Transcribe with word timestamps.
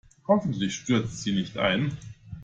Hoffentlich 0.27 0.73
stürzt 0.73 1.21
sie 1.21 1.31
nicht 1.31 1.59
ein. 1.59 1.95